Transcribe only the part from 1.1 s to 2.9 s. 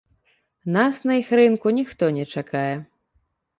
іх рынку ніхто не чакае!